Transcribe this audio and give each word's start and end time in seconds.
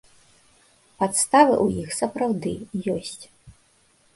Падставы 1.03 1.53
ў 1.65 1.83
іх, 1.83 1.89
сапраўды, 1.99 2.53
ёсць. 2.95 3.23